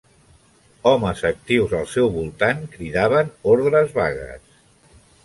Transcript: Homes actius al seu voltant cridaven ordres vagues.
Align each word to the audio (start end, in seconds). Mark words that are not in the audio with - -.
Homes 0.91 1.19
actius 1.29 1.75
al 1.79 1.85
seu 1.91 2.09
voltant 2.15 2.63
cridaven 2.77 3.29
ordres 3.53 3.95
vagues. 3.99 4.57